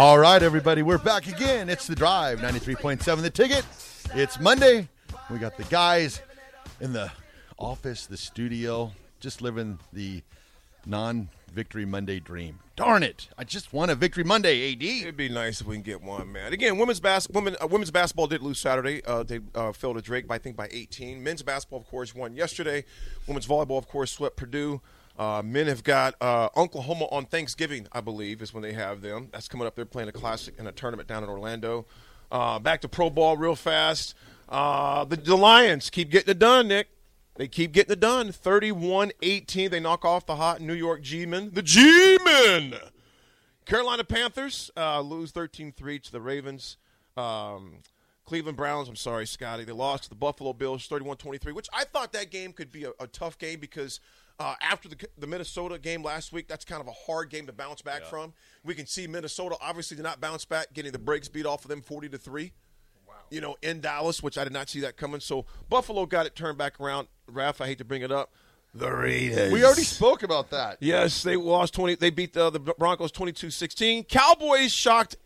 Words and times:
All 0.00 0.16
right, 0.16 0.40
everybody, 0.40 0.82
we're 0.82 0.96
back 0.96 1.26
again. 1.26 1.68
It's 1.68 1.88
the 1.88 1.96
drive, 1.96 2.38
93.7 2.38 3.20
the 3.20 3.30
ticket. 3.30 3.66
It's 4.14 4.38
Monday. 4.38 4.86
We 5.28 5.40
got 5.40 5.56
the 5.56 5.64
guys 5.64 6.22
in 6.80 6.92
the 6.92 7.10
office, 7.58 8.06
the 8.06 8.16
studio, 8.16 8.92
just 9.18 9.42
living 9.42 9.80
the 9.92 10.22
non 10.86 11.28
victory 11.52 11.84
Monday 11.84 12.20
dream. 12.20 12.60
Darn 12.76 13.02
it. 13.02 13.28
I 13.36 13.42
just 13.42 13.72
won 13.72 13.90
a 13.90 13.96
victory 13.96 14.22
Monday, 14.22 14.72
AD. 14.72 14.84
It'd 14.84 15.16
be 15.16 15.28
nice 15.28 15.60
if 15.60 15.66
we 15.66 15.74
can 15.74 15.82
get 15.82 16.00
one, 16.00 16.30
man. 16.30 16.52
Again, 16.52 16.78
women's 16.78 17.00
bas- 17.00 17.28
women, 17.30 17.56
uh, 17.60 17.66
women's 17.66 17.90
basketball 17.90 18.28
did 18.28 18.40
lose 18.40 18.60
Saturday. 18.60 19.04
Uh, 19.04 19.24
they 19.24 19.40
uh, 19.56 19.72
fell 19.72 19.94
to 19.94 20.00
Drake, 20.00 20.28
by, 20.28 20.36
I 20.36 20.38
think, 20.38 20.54
by 20.54 20.68
18. 20.70 21.20
Men's 21.24 21.42
basketball, 21.42 21.80
of 21.80 21.88
course, 21.88 22.14
won 22.14 22.36
yesterday. 22.36 22.84
Women's 23.26 23.48
volleyball, 23.48 23.78
of 23.78 23.88
course, 23.88 24.12
swept 24.12 24.36
Purdue. 24.36 24.80
Uh, 25.18 25.42
men 25.44 25.66
have 25.66 25.82
got 25.82 26.14
uh, 26.20 26.48
Oklahoma 26.56 27.06
on 27.10 27.26
Thanksgiving, 27.26 27.88
I 27.90 28.00
believe, 28.00 28.40
is 28.40 28.54
when 28.54 28.62
they 28.62 28.72
have 28.72 29.02
them. 29.02 29.28
That's 29.32 29.48
coming 29.48 29.66
up. 29.66 29.74
They're 29.74 29.84
playing 29.84 30.08
a 30.08 30.12
classic 30.12 30.54
in 30.58 30.66
a 30.66 30.72
tournament 30.72 31.08
down 31.08 31.24
in 31.24 31.28
Orlando. 31.28 31.86
Uh, 32.30 32.58
back 32.60 32.82
to 32.82 32.88
pro 32.88 33.10
ball 33.10 33.36
real 33.36 33.56
fast. 33.56 34.14
Uh, 34.48 35.04
the, 35.04 35.16
the 35.16 35.36
Lions 35.36 35.90
keep 35.90 36.10
getting 36.10 36.30
it 36.30 36.38
done, 36.38 36.68
Nick. 36.68 36.88
They 37.36 37.48
keep 37.48 37.72
getting 37.72 37.92
it 37.92 38.00
done. 38.00 38.30
31 38.30 39.12
18. 39.20 39.70
They 39.70 39.80
knock 39.80 40.04
off 40.04 40.24
the 40.26 40.36
hot 40.36 40.60
New 40.60 40.74
York 40.74 41.02
G 41.02 41.26
Men. 41.26 41.50
The 41.52 41.62
G 41.62 42.18
Men! 42.24 42.74
Carolina 43.64 44.04
Panthers 44.04 44.70
uh, 44.76 45.00
lose 45.00 45.30
13 45.32 45.72
3 45.72 45.98
to 45.98 46.12
the 46.12 46.20
Ravens. 46.20 46.76
Um, 47.16 47.78
Cleveland 48.24 48.56
Browns, 48.56 48.88
I'm 48.88 48.96
sorry, 48.96 49.26
Scotty, 49.26 49.64
they 49.64 49.72
lost 49.72 50.04
to 50.04 50.08
the 50.10 50.14
Buffalo 50.14 50.52
Bills 50.52 50.86
31 50.86 51.16
23, 51.16 51.52
which 51.52 51.68
I 51.72 51.84
thought 51.84 52.12
that 52.12 52.30
game 52.30 52.52
could 52.52 52.70
be 52.70 52.84
a, 52.84 52.92
a 53.00 53.06
tough 53.06 53.38
game 53.38 53.58
because 53.58 54.00
uh, 54.38 54.54
after 54.60 54.88
the, 54.88 54.96
the 55.18 55.26
Minnesota 55.26 55.78
game 55.78 56.02
last 56.02 56.32
week, 56.32 56.46
that's 56.46 56.64
kind 56.64 56.80
of 56.80 56.86
a 56.86 56.92
hard 56.92 57.30
game 57.30 57.46
to 57.46 57.52
bounce 57.52 57.82
back 57.82 58.02
yeah. 58.02 58.08
from. 58.08 58.32
We 58.64 58.74
can 58.74 58.86
see 58.86 59.06
Minnesota 59.06 59.56
obviously 59.60 59.96
did 59.96 60.04
not 60.04 60.20
bounce 60.20 60.44
back, 60.44 60.72
getting 60.72 60.92
the 60.92 60.98
brakes 60.98 61.28
beat 61.28 61.46
off 61.46 61.64
of 61.64 61.70
them 61.70 61.82
40 61.82 62.10
to 62.10 62.18
3. 62.18 62.52
Wow. 63.06 63.14
You 63.30 63.40
know, 63.40 63.56
in 63.62 63.80
Dallas, 63.80 64.22
which 64.22 64.38
I 64.38 64.44
did 64.44 64.52
not 64.52 64.68
see 64.68 64.80
that 64.80 64.96
coming. 64.96 65.20
So 65.20 65.44
Buffalo 65.68 66.06
got 66.06 66.26
it 66.26 66.36
turned 66.36 66.58
back 66.58 66.78
around. 66.80 67.08
Raf, 67.26 67.60
I 67.60 67.66
hate 67.66 67.78
to 67.78 67.84
bring 67.84 68.02
it 68.02 68.12
up. 68.12 68.32
The 68.74 68.92
Raiders. 68.92 69.52
We 69.52 69.64
already 69.64 69.82
spoke 69.82 70.22
about 70.22 70.50
that. 70.50 70.76
Yes, 70.80 71.22
they 71.22 71.36
lost 71.36 71.74
20. 71.74 71.96
They 71.96 72.10
beat 72.10 72.34
the, 72.34 72.50
the 72.50 72.60
Broncos 72.60 73.10
22 73.10 73.50
16. 73.50 74.04
Cowboys 74.04 74.72
shocked 74.72 75.16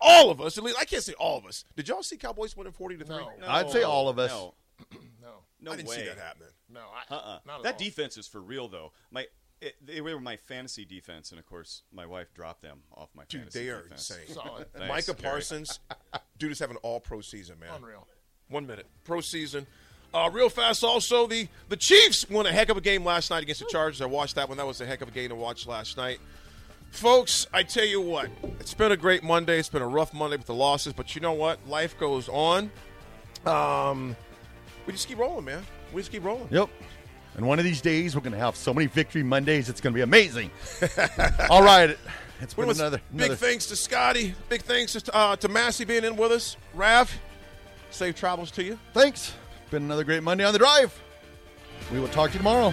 all 0.00 0.30
of 0.30 0.40
us. 0.40 0.58
At 0.58 0.64
least 0.64 0.78
I 0.78 0.84
can't 0.84 1.02
say 1.02 1.14
all 1.14 1.38
of 1.38 1.46
us. 1.46 1.64
Did 1.76 1.88
y'all 1.88 2.02
see 2.02 2.16
Cowboys 2.16 2.56
winning 2.56 2.72
40 2.72 2.98
to 2.98 3.04
3? 3.04 3.16
No. 3.16 3.30
I'd 3.46 3.70
say 3.70 3.82
all 3.82 4.08
of 4.08 4.18
us. 4.18 4.30
No. 4.30 4.54
No. 5.60 5.70
No 5.70 5.72
I 5.72 5.76
didn't 5.76 5.88
way. 5.88 5.96
see 5.96 6.04
that 6.04 6.18
happening. 6.18 6.48
No, 6.72 6.80
I, 6.80 7.14
uh-uh. 7.14 7.62
that 7.62 7.74
all. 7.74 7.78
defense 7.78 8.16
is 8.16 8.26
for 8.26 8.40
real 8.40 8.68
though. 8.68 8.92
My 9.10 9.26
it, 9.60 9.74
they 9.84 10.00
were 10.00 10.20
my 10.20 10.36
fantasy 10.36 10.84
defense, 10.84 11.30
and 11.30 11.38
of 11.40 11.46
course, 11.46 11.82
my 11.92 12.06
wife 12.06 12.32
dropped 12.34 12.62
them 12.62 12.82
off 12.94 13.08
my 13.14 13.24
dude. 13.28 13.40
Fantasy 13.42 13.64
they 13.64 13.70
are 13.70 13.82
defense. 13.82 14.10
insane. 14.10 14.36
Thanks, 14.74 14.88
Micah 14.88 15.20
Parsons, 15.20 15.80
dude 16.38 16.52
is 16.52 16.58
having 16.58 16.76
all 16.78 17.00
pro 17.00 17.20
season, 17.20 17.58
man. 17.58 17.70
Unreal. 17.74 18.06
One 18.48 18.66
minute 18.66 18.86
pro 19.04 19.20
season. 19.20 19.66
Uh, 20.14 20.30
real 20.32 20.48
fast, 20.48 20.82
also 20.84 21.26
the 21.26 21.48
the 21.68 21.76
Chiefs 21.76 22.28
won 22.30 22.46
a 22.46 22.52
heck 22.52 22.70
of 22.70 22.76
a 22.76 22.80
game 22.80 23.04
last 23.04 23.30
night 23.30 23.42
against 23.42 23.60
the 23.60 23.66
Chargers. 23.70 24.00
I 24.00 24.06
watched 24.06 24.36
that 24.36 24.48
one. 24.48 24.56
That 24.58 24.66
was 24.66 24.80
a 24.80 24.86
heck 24.86 25.02
of 25.02 25.08
a 25.08 25.10
game 25.10 25.28
to 25.30 25.34
watch 25.34 25.66
last 25.66 25.96
night. 25.96 26.18
Folks, 26.90 27.46
I 27.52 27.64
tell 27.64 27.84
you 27.84 28.00
what, 28.00 28.30
it's 28.60 28.72
been 28.72 28.92
a 28.92 28.96
great 28.96 29.22
Monday. 29.22 29.58
It's 29.58 29.68
been 29.68 29.82
a 29.82 29.88
rough 29.88 30.14
Monday 30.14 30.38
with 30.38 30.46
the 30.46 30.54
losses, 30.54 30.94
but 30.94 31.14
you 31.14 31.20
know 31.20 31.34
what? 31.34 31.68
Life 31.68 31.98
goes 31.98 32.28
on. 32.30 32.70
Um, 33.44 34.16
we 34.88 34.92
just 34.92 35.06
keep 35.06 35.18
rolling, 35.18 35.44
man. 35.44 35.66
We 35.92 36.00
just 36.00 36.10
keep 36.10 36.24
rolling. 36.24 36.48
Yep. 36.50 36.70
And 37.36 37.46
one 37.46 37.58
of 37.58 37.64
these 37.66 37.82
days, 37.82 38.16
we're 38.16 38.22
going 38.22 38.32
to 38.32 38.38
have 38.38 38.56
so 38.56 38.72
many 38.72 38.86
victory 38.86 39.22
Mondays. 39.22 39.68
It's 39.68 39.82
going 39.82 39.92
to 39.92 39.94
be 39.94 40.00
amazing. 40.00 40.50
All 41.50 41.62
right. 41.62 41.94
It's 42.40 42.54
been 42.54 42.70
another, 42.70 42.98
another, 43.12 43.28
Big 43.28 43.38
thanks 43.38 43.66
to 43.66 43.76
Scotty. 43.76 44.34
Big 44.48 44.62
thanks 44.62 44.94
to, 44.94 45.14
uh, 45.14 45.36
to 45.36 45.48
Massey 45.48 45.84
being 45.84 46.04
in 46.04 46.16
with 46.16 46.32
us. 46.32 46.56
Raf, 46.72 47.18
safe 47.90 48.16
travels 48.16 48.50
to 48.52 48.64
you. 48.64 48.78
Thanks. 48.94 49.34
Been 49.70 49.82
another 49.82 50.04
great 50.04 50.22
Monday 50.22 50.44
on 50.44 50.54
the 50.54 50.58
drive. 50.58 50.98
We 51.92 52.00
will 52.00 52.08
talk 52.08 52.30
to 52.30 52.34
you 52.34 52.38
tomorrow. 52.38 52.72